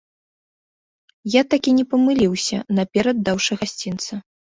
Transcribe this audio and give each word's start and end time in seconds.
Я 1.35 1.45
такі 1.53 1.75
не 1.81 1.85
памыліўся, 1.93 2.57
наперад 2.81 3.25
даўшы 3.31 3.53
гасцінца. 3.65 4.13